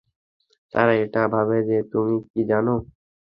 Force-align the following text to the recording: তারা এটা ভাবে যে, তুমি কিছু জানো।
তারা 0.73 0.93
এটা 1.03 1.21
ভাবে 1.35 1.57
যে, 1.69 1.77
তুমি 1.91 2.13
কিছু 2.23 2.41
জানো। 2.51 2.73